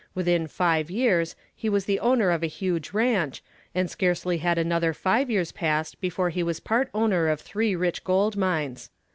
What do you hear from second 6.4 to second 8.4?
was part owner of three rich gold